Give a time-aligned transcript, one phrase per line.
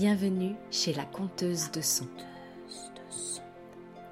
[0.00, 2.06] Bienvenue chez la conteuse de son.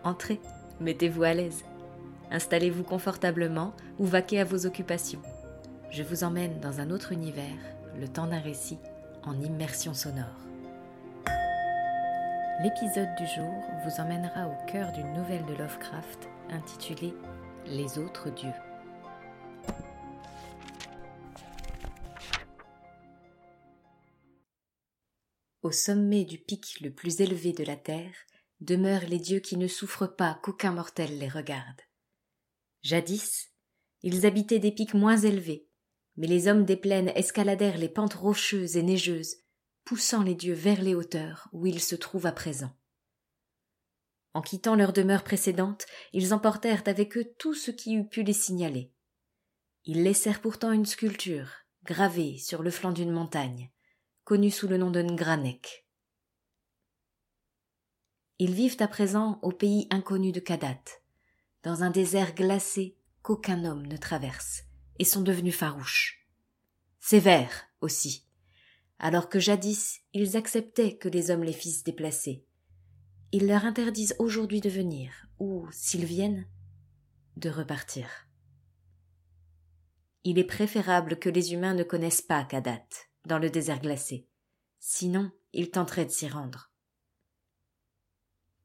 [0.05, 0.39] Entrez,
[0.81, 1.65] mettez-vous à l'aise.
[2.31, 5.23] Installez-vous confortablement ou vaquez à vos occupations.
[5.91, 7.57] Je vous emmène dans un autre univers,
[7.99, 8.77] le temps d'un récit,
[9.25, 10.27] en immersion sonore.
[12.63, 13.55] L'épisode du jour
[13.87, 17.15] vous emmènera au cœur d'une nouvelle de Lovecraft intitulée
[17.67, 18.53] Les autres dieux.
[25.63, 28.15] Au sommet du pic le plus élevé de la terre
[28.61, 31.81] demeurent les dieux qui ne souffrent pas qu'aucun mortel les regarde.
[32.83, 33.51] Jadis,
[34.03, 35.69] ils habitaient des pics moins élevés,
[36.17, 39.37] mais les hommes des plaines escaladèrent les pentes rocheuses et neigeuses,
[39.85, 42.73] poussant les dieux vers les hauteurs où ils se trouvent à présent.
[44.35, 48.33] En quittant leur demeure précédente, ils emportèrent avec eux tout ce qui eût pu les
[48.33, 48.93] signaler.
[49.85, 51.51] Ils laissèrent pourtant une sculpture,
[51.85, 53.73] gravée sur le flanc d'une montagne,
[54.29, 55.87] connu sous le nom de Ngranek.
[58.39, 60.83] Ils vivent à présent au pays inconnu de Kadat,
[61.63, 64.65] dans un désert glacé qu'aucun homme ne traverse,
[64.99, 66.29] et sont devenus farouches.
[67.01, 68.27] Sévères aussi,
[68.99, 72.45] alors que jadis ils acceptaient que les hommes les fissent déplacer.
[73.33, 76.47] Ils leur interdisent aujourd'hui de venir, ou, s'ils viennent,
[77.39, 78.11] de repartir.
[80.23, 84.27] Il est préférable que les humains ne connaissent pas Kadat dans le désert glacé.
[84.79, 86.71] Sinon, ils tenteraient de s'y rendre.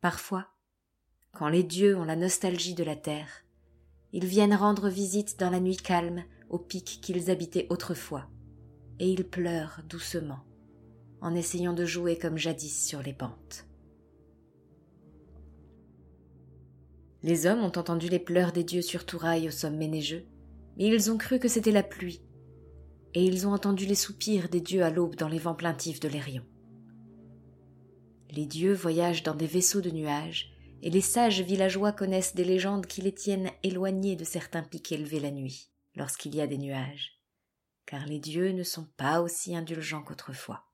[0.01, 0.47] Parfois,
[1.31, 3.45] quand les dieux ont la nostalgie de la terre,
[4.11, 8.29] ils viennent rendre visite dans la nuit calme au pic qu'ils habitaient autrefois,
[8.99, 10.45] et ils pleurent doucement,
[11.21, 13.65] en essayant de jouer comme jadis sur les pentes.
[17.23, 20.25] Les hommes ont entendu les pleurs des dieux sur Touraille au sommet neigeux,
[20.77, 22.21] mais ils ont cru que c'était la pluie,
[23.13, 26.07] et ils ont entendu les soupirs des dieux à l'aube dans les vents plaintifs de
[26.07, 26.45] l'Érion.
[28.31, 30.51] Les dieux voyagent dans des vaisseaux de nuages,
[30.81, 35.19] et les sages villageois connaissent des légendes qui les tiennent éloignés de certains pics élevés
[35.19, 37.21] la nuit, lorsqu'il y a des nuages,
[37.85, 40.65] car les dieux ne sont pas aussi indulgents qu'autrefois.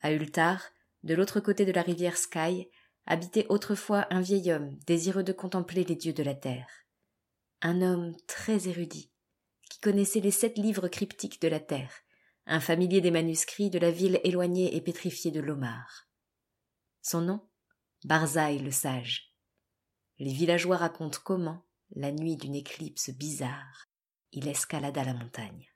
[0.00, 0.62] À Ultar,
[1.04, 2.68] de l'autre côté de la rivière Sky,
[3.06, 6.66] habitait autrefois un vieil homme désireux de contempler les dieux de la terre.
[7.60, 9.10] Un homme très érudit,
[9.84, 11.92] connaissait les sept livres cryptiques de la terre,
[12.46, 16.08] un familier des manuscrits de la ville éloignée et pétrifiée de Lomar.
[17.02, 17.46] Son nom
[18.06, 19.34] Barzaï le sage.
[20.18, 23.90] Les villageois racontent comment, la nuit d'une éclipse bizarre,
[24.32, 25.68] il escalada la montagne.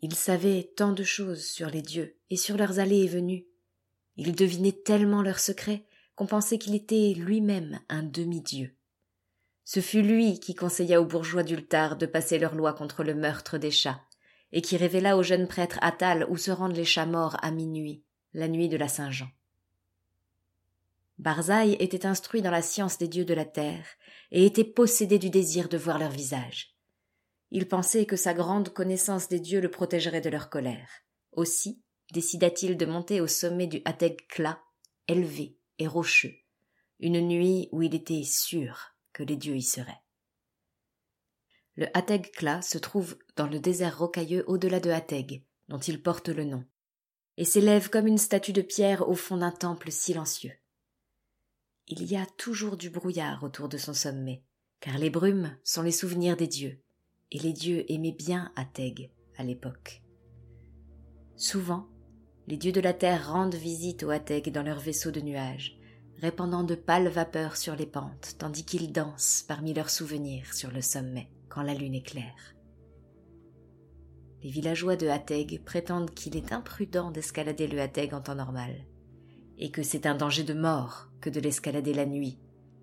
[0.00, 3.44] Il savait tant de choses sur les dieux et sur leurs allées et venues.
[4.16, 8.74] Il devinait tellement leurs secrets qu'on pensait qu'il était lui-même un demi-dieu.
[9.72, 13.56] Ce fut lui qui conseilla aux bourgeois d'Ultar de passer leur loi contre le meurtre
[13.56, 14.00] des chats,
[14.50, 18.02] et qui révéla au jeune prêtre Attal où se rendent les chats morts à minuit,
[18.34, 19.28] la nuit de la Saint-Jean.
[21.18, 23.86] Barzaï était instruit dans la science des dieux de la terre,
[24.32, 26.74] et était possédé du désir de voir leur visage.
[27.52, 30.90] Il pensait que sa grande connaissance des dieux le protégerait de leur colère.
[31.30, 31.80] Aussi
[32.12, 34.58] décida-t-il de monter au sommet du Hateg Kla,
[35.06, 36.34] élevé et rocheux,
[36.98, 40.02] une nuit où il était sûr que les dieux y seraient.
[41.76, 46.28] Le Hateg Kla se trouve dans le désert rocailleux au-delà de Hateg, dont il porte
[46.28, 46.64] le nom,
[47.36, 50.52] et s'élève comme une statue de pierre au fond d'un temple silencieux.
[51.86, 54.44] Il y a toujours du brouillard autour de son sommet,
[54.80, 56.82] car les brumes sont les souvenirs des dieux,
[57.30, 60.02] et les dieux aimaient bien Hateg à l'époque.
[61.36, 61.88] Souvent,
[62.46, 65.79] les dieux de la terre rendent visite au Hateg dans leurs vaisseaux de nuages,
[66.20, 70.82] répandant de pâles vapeurs sur les pentes, tandis qu'ils dansent parmi leurs souvenirs sur le
[70.82, 72.54] sommet, quand la lune est claire.
[74.42, 78.86] Les villageois de Hateg prétendent qu'il est imprudent d'escalader le Hateg en temps normal,
[79.56, 82.38] et que c'est un danger de mort que de l'escalader la nuit,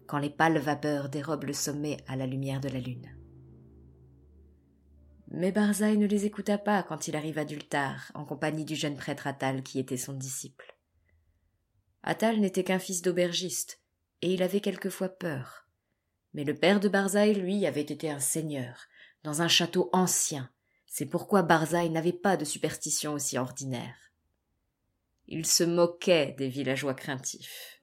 [0.07, 3.15] quand les pâles vapeurs dérobent le sommet à la lumière de la lune.
[5.29, 9.27] Mais Barzaï ne les écouta pas quand il arriva d'Ultar, en compagnie du jeune prêtre
[9.27, 10.76] Atal qui était son disciple.
[12.09, 13.81] Attal n'était qu'un fils d'aubergiste,
[14.21, 15.67] et il avait quelquefois peur.
[16.33, 18.87] Mais le père de Barzaï, lui, avait été un seigneur,
[19.23, 20.49] dans un château ancien.
[20.85, 24.13] C'est pourquoi Barzaï n'avait pas de superstition aussi ordinaire.
[25.27, 27.81] Il se moquait des villageois craintifs.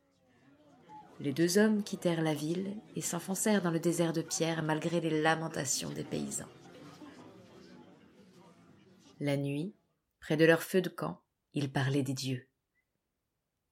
[1.20, 5.20] Les deux hommes quittèrent la ville et s'enfoncèrent dans le désert de pierre malgré les
[5.20, 6.48] lamentations des paysans.
[9.20, 9.74] La nuit,
[10.18, 11.20] près de leur feu de camp,
[11.52, 12.48] ils parlaient des dieux.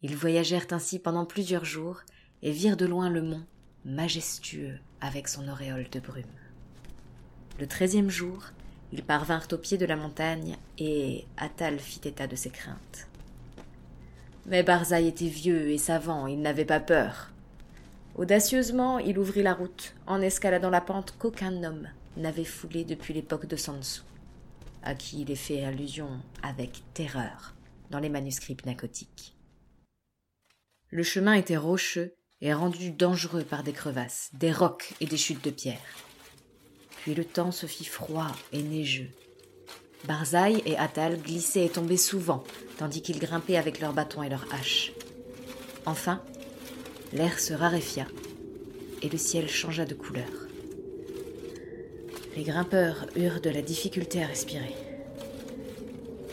[0.02, 2.00] Ils voyagèrent ainsi pendant plusieurs jours
[2.43, 3.44] et virent de loin le mont,
[3.84, 6.25] majestueux avec son auréole de brume.
[7.60, 8.50] Le treizième jour,
[8.93, 13.08] Ils parvinrent au pied de la montagne et Atal fit état de ses craintes.
[14.44, 17.31] Mais Barzaï était vieux et savant, il n'avait pas peur.
[18.16, 21.88] Audacieusement, il ouvrit la route, en escaladant la pente qu'aucun homme
[22.19, 24.02] n'avait foulée depuis l'époque de Sansu,
[24.82, 26.10] à qui il est fait allusion
[26.43, 27.55] avec terreur
[27.90, 29.31] dans les manuscrits pnacotiques.
[30.93, 32.12] Le chemin était rocheux
[32.43, 35.79] et rendu dangereux par des crevasses, des rocs et des chutes de pierre.
[36.99, 39.09] Puis le temps se fit froid et neigeux.
[40.05, 42.44] Barzaï et Atal glissaient et tombaient souvent,
[42.77, 44.93] tandis qu'ils grimpaient avec leurs bâtons et leurs haches.
[45.87, 46.23] Enfin,
[47.15, 48.06] l'air se raréfia
[49.00, 50.29] et le ciel changea de couleur.
[52.37, 54.75] Les grimpeurs eurent de la difficulté à respirer.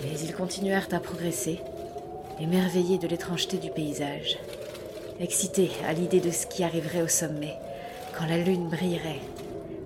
[0.03, 1.59] Mais ils continuèrent à progresser,
[2.39, 4.37] émerveillés de l'étrangeté du paysage
[5.19, 7.55] excité à l'idée de ce qui arriverait au sommet,
[8.17, 9.19] quand la lune brillerait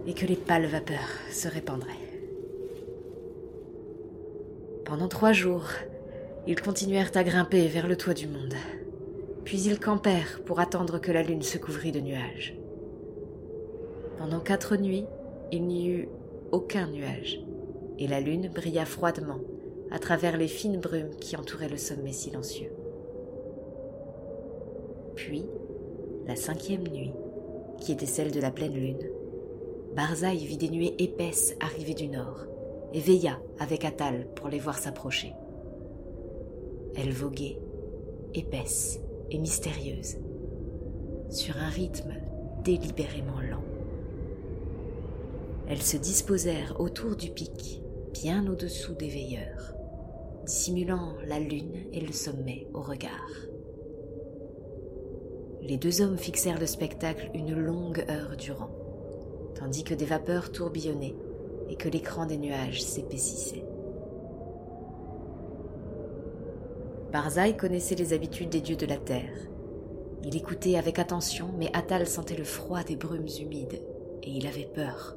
[0.05, 0.99] et que les pâles vapeurs
[1.31, 1.91] se répandraient.
[4.85, 5.69] Pendant trois jours,
[6.45, 8.53] ils continuèrent à grimper vers le toit du monde.
[9.43, 12.55] Puis ils campèrent pour attendre que la lune se couvrît de nuages.
[14.17, 15.05] Pendant quatre nuits,
[15.51, 16.09] il n'y eut
[16.51, 17.39] aucun nuage,
[17.97, 19.39] et la lune brilla froidement
[19.93, 22.71] à travers les fines brumes qui entouraient le sommet silencieux.
[25.15, 25.45] Puis,
[26.25, 27.13] la cinquième nuit,
[27.79, 29.07] qui était celle de la pleine lune,
[29.95, 32.47] Barzaï vit des nuées épaisses arriver du nord
[32.93, 35.33] et veilla avec Atal pour les voir s'approcher.
[36.95, 37.59] Elles voguaient,
[38.33, 38.99] épaisses
[39.29, 40.17] et mystérieuses,
[41.29, 42.13] sur un rythme
[42.63, 43.63] délibérément lent.
[45.67, 49.75] Elles se disposèrent autour du pic, bien au-dessous des veilleurs,
[50.45, 53.29] dissimulant la lune et le sommet au regard
[55.65, 58.69] les deux hommes fixèrent le spectacle une longue heure durant,
[59.55, 61.15] tandis que des vapeurs tourbillonnaient
[61.69, 63.63] et que l'écran des nuages s'épaississait.
[67.13, 69.47] Barzaï connaissait les habitudes des dieux de la terre.
[70.23, 73.81] Il écoutait avec attention, mais Atal sentait le froid des brumes humides,
[74.23, 75.15] et il avait peur.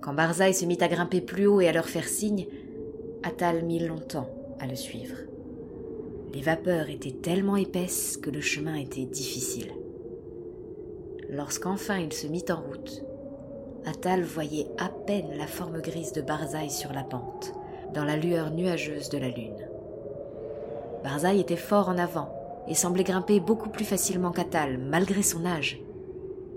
[0.00, 2.46] Quand Barzaï se mit à grimper plus haut et à leur faire signe,
[3.24, 4.28] Atal mit longtemps
[4.58, 5.16] à le suivre.
[6.34, 9.70] Les vapeurs étaient tellement épaisses que le chemin était difficile.
[11.30, 13.04] Lorsqu'enfin il se mit en route,
[13.86, 17.54] Atal voyait à peine la forme grise de Barzaï sur la pente,
[17.94, 19.68] dans la lueur nuageuse de la lune.
[21.04, 22.28] Barzaï était fort en avant
[22.66, 25.80] et semblait grimper beaucoup plus facilement qu'Atal, malgré son âge.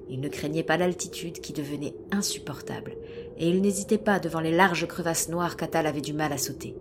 [0.10, 2.96] Il ne craignait pas l'altitude qui devenait insupportable,
[3.38, 6.76] et il n'hésitait pas devant les larges crevasses noires qu'Atal avait du mal à sauter.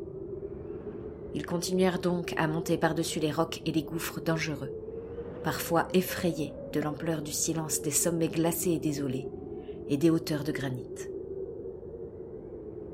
[1.35, 4.73] Ils continuèrent donc à monter par-dessus les rocs et les gouffres dangereux,
[5.43, 9.27] parfois effrayés de l'ampleur du silence des sommets glacés et désolés,
[9.89, 11.09] et des hauteurs de granit.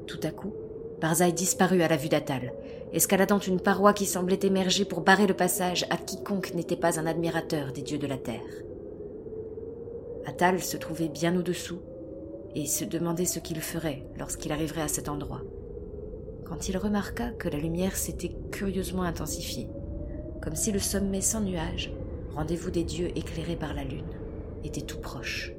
[0.06, 0.54] Tout à coup,
[1.00, 2.52] Barzaï disparut à la vue d'Atal,
[2.92, 7.06] escaladant une paroi qui semblait émerger pour barrer le passage à quiconque n'était pas un
[7.06, 8.40] admirateur des dieux de la terre.
[10.30, 11.80] Atal se trouvait bien au-dessous
[12.54, 15.42] et se demandait ce qu'il ferait lorsqu'il arriverait à cet endroit
[16.50, 19.68] quand il remarqua que la lumière s'était curieusement intensifiée,
[20.42, 21.92] comme si le sommet sans nuages,
[22.34, 24.10] rendez-vous des dieux éclairé par la lune,
[24.64, 25.52] était tout proche.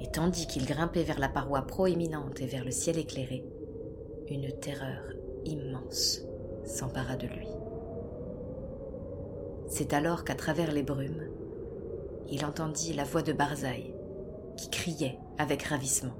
[0.00, 3.44] Et tandis qu'il grimpait vers la paroi proéminente et vers le ciel éclairé,
[4.28, 5.02] une terreur
[5.44, 6.22] immense
[6.64, 7.48] s'empara de lui.
[9.66, 11.26] C'est alors qu'à travers les brumes,
[12.30, 13.92] il entendit la voix de Barzaï,
[14.56, 16.14] qui criait avec ravissement.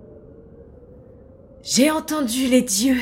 [1.62, 3.00] J'ai entendu les dieux.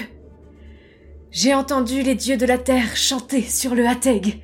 [1.30, 4.40] J'ai entendu les dieux de la terre chanter sur le Hateg.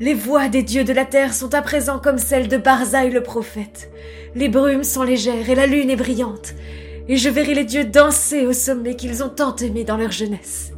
[0.00, 3.22] Les voix des dieux de la terre sont à présent comme celles de Barzaï le
[3.22, 3.92] prophète.
[4.34, 6.54] Les brumes sont légères et la lune est brillante.
[7.06, 10.73] Et je verrai les dieux danser au sommet qu'ils ont tant aimé dans leur jeunesse.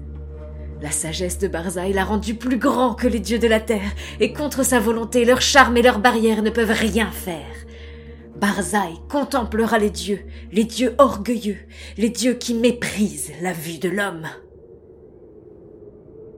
[0.86, 3.90] La sagesse de Barzaï l'a rendu plus grand que les dieux de la terre,
[4.20, 7.66] et contre sa volonté, leur charme et leurs barrières ne peuvent rien faire.
[8.36, 10.20] Barzaï contemplera les dieux,
[10.52, 11.58] les dieux orgueilleux,
[11.96, 14.28] les dieux qui méprisent la vue de l'homme.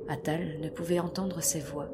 [0.08, 1.90] Atal ne pouvait entendre ces voix,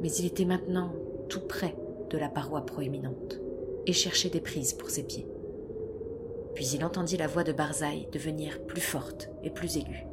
[0.00, 0.94] mais il était maintenant
[1.28, 1.74] tout près
[2.10, 3.40] de la paroi proéminente
[3.86, 5.26] et cherchait des prises pour ses pieds.
[6.54, 10.06] Puis il entendit la voix de Barzaï devenir plus forte et plus aiguë.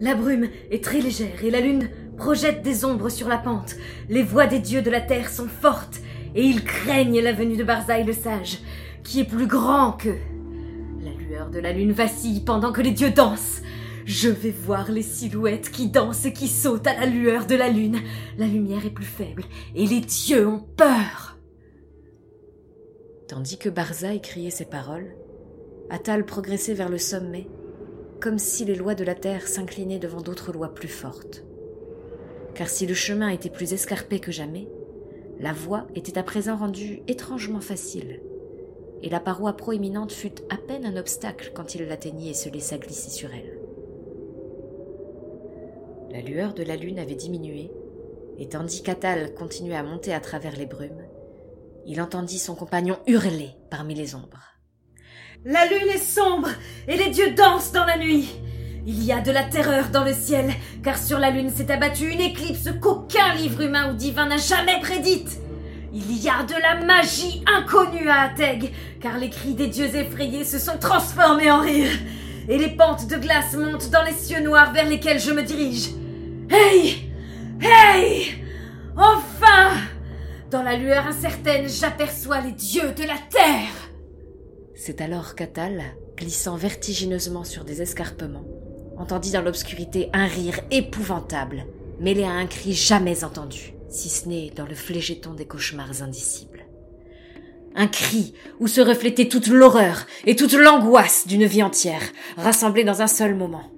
[0.00, 1.88] La brume est très légère et la lune
[2.18, 3.76] projette des ombres sur la pente.
[4.08, 6.00] Les voix des dieux de la terre sont fortes
[6.34, 8.58] et ils craignent la venue de Barzaï le sage,
[9.02, 10.18] qui est plus grand qu'eux.
[11.00, 13.62] La lueur de la lune vacille pendant que les dieux dansent.
[14.04, 17.68] Je vais voir les silhouettes qui dansent et qui sautent à la lueur de la
[17.68, 17.98] lune.
[18.38, 21.38] La lumière est plus faible et les dieux ont peur.
[23.28, 25.16] Tandis que Barzaï criait ces paroles,
[25.90, 27.48] Atal progressait vers le sommet,
[28.20, 31.44] comme si les lois de la Terre s'inclinaient devant d'autres lois plus fortes.
[32.54, 34.68] Car si le chemin était plus escarpé que jamais,
[35.38, 38.20] la voie était à présent rendue étrangement facile,
[39.02, 42.78] et la paroi proéminente fut à peine un obstacle quand il l'atteignit et se laissa
[42.78, 43.58] glisser sur elle.
[46.10, 47.70] La lueur de la lune avait diminué,
[48.38, 51.04] et tandis qu'Atal continuait à monter à travers les brumes,
[51.84, 54.55] il entendit son compagnon hurler parmi les ombres.
[55.48, 56.48] La lune est sombre
[56.88, 58.34] et les dieux dansent dans la nuit.
[58.84, 62.10] Il y a de la terreur dans le ciel, car sur la lune s'est abattue
[62.10, 65.38] une éclipse qu'aucun livre humain ou divin n'a jamais prédite.
[65.94, 70.42] Il y a de la magie inconnue à Ateg, car les cris des dieux effrayés
[70.42, 71.92] se sont transformés en rire,
[72.48, 75.90] et les pentes de glace montent dans les cieux noirs vers lesquels je me dirige.
[76.50, 77.08] Hey
[77.60, 78.42] Hey
[78.96, 79.76] Enfin
[80.50, 83.86] Dans la lueur incertaine, j'aperçois les dieux de la terre
[84.78, 85.82] C'est alors qu'Atal,
[86.18, 88.44] glissant vertigineusement sur des escarpements,
[88.98, 91.64] entendit dans l'obscurité un rire épouvantable,
[91.98, 96.66] mêlé à un cri jamais entendu, si ce n'est dans le flégéton des cauchemars indicibles.
[97.74, 102.02] Un cri où se reflétait toute l'horreur et toute l'angoisse d'une vie entière,
[102.36, 103.72] rassemblée dans un seul moment.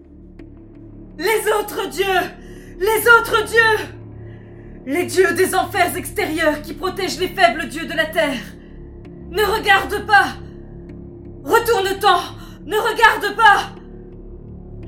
[1.16, 2.04] Les autres dieux
[2.80, 3.86] Les autres dieux
[4.86, 8.40] Les dieux des enfers extérieurs qui protègent les faibles dieux de la terre
[9.30, 10.34] Ne regarde pas
[11.44, 12.20] Retourne-t'en
[12.66, 13.74] Ne regarde pas.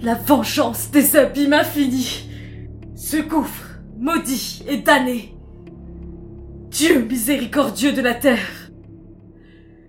[0.02, 2.28] La vengeance des abîmes infinis
[2.94, 5.34] Ce gouffre, maudit et damné.
[6.70, 8.70] Dieu miséricordieux de la terre.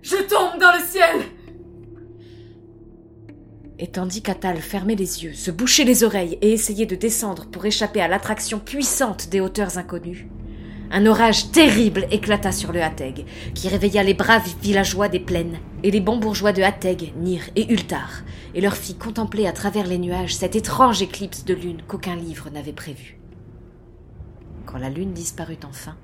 [0.02, 1.16] Je tombe dans le ciel.
[3.78, 7.64] Et tandis qu'Atal fermait les yeux, se bouchait les oreilles et essayait de descendre pour
[7.66, 10.28] échapper à l'attraction puissante des hauteurs inconnues,
[10.92, 15.90] un orage terrible éclata sur le Hateg, qui réveilla les braves villageois des plaines et
[15.90, 18.22] les bons bourgeois de Hateg, Nir et Ultar,
[18.54, 22.50] et leur fit contempler à travers les nuages cette étrange éclipse de lune qu'aucun livre
[22.50, 23.18] n'avait prévue.
[24.66, 25.96] Quand la lune disparut enfin,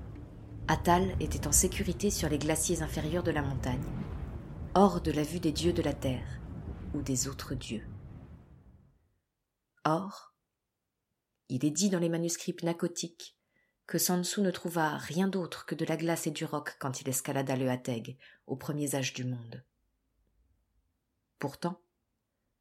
[0.69, 3.85] Atal était en sécurité sur les glaciers inférieurs de la montagne,
[4.75, 6.41] hors de la vue des dieux de la terre
[6.95, 7.85] ou des autres dieux.
[9.85, 10.33] Or,
[11.51, 13.38] il est dit dans les manuscrits nacotiques
[13.89, 17.09] que Sansu ne trouva rien d'autre que de la glace et du roc quand il
[17.09, 19.65] escalada le Hateg aux premiers âges du monde.
[21.39, 21.81] Pourtant,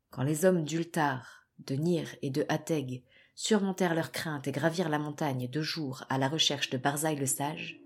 [0.10, 3.04] quand les hommes d'Ultar, de Nir et de Hateg
[3.36, 7.26] surmontèrent leurs craintes et gravirent la montagne deux jours à la recherche de Barzaï le
[7.26, 7.82] sage,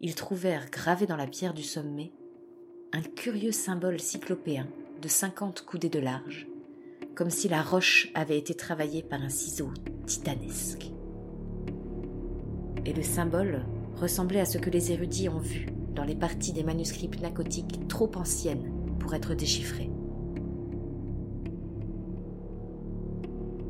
[0.00, 2.12] ils trouvèrent gravé dans la pierre du sommet
[2.92, 4.68] un curieux symbole cyclopéen
[5.02, 6.46] de cinquante coudées de large,
[7.16, 9.72] comme si la roche avait été travaillée par un ciseau
[10.06, 10.92] titanesque
[12.88, 13.66] et le symbole
[13.96, 18.10] ressemblait à ce que les érudits ont vu dans les parties des manuscrits pnacotiques trop
[18.16, 19.90] anciennes pour être déchiffrées.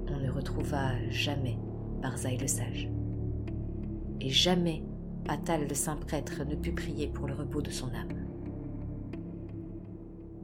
[0.09, 1.59] On ne retrouva jamais
[2.01, 2.89] Barzaï le sage.
[4.21, 4.85] Et jamais
[5.27, 8.25] Atal le saint prêtre ne put prier pour le repos de son âme.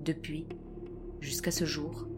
[0.04, 0.48] Depuis,
[1.20, 2.08] jusqu'à ce jour,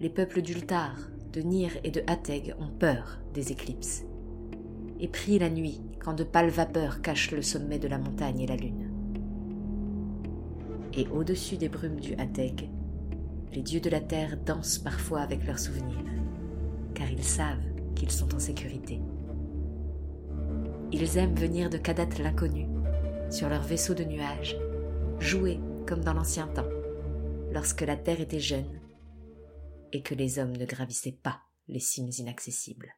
[0.00, 0.94] les peuples d'Ultar,
[1.32, 4.04] de Nir et de Ateg ont peur des éclipses
[5.00, 8.46] et prient la nuit quand de pâles vapeurs cachent le sommet de la montagne et
[8.46, 8.90] la lune.
[10.94, 12.70] Et au-dessus des brumes du Hateg,
[13.52, 16.04] les dieux de la terre dansent parfois avec leurs souvenirs,
[16.94, 17.64] car ils savent
[17.94, 19.00] qu'ils sont en sécurité.
[20.92, 22.66] Ils aiment venir de Kadat l'inconnu,
[23.30, 24.56] sur leur vaisseau de nuages,
[25.18, 26.68] jouer comme dans l'ancien temps,
[27.52, 28.80] lorsque la terre était jeune
[29.92, 32.97] et que les hommes ne gravissaient pas les cimes inaccessibles.